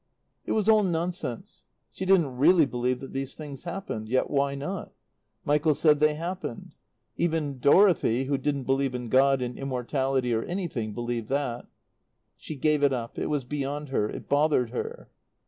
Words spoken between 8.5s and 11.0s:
believe in God and immortality or anything,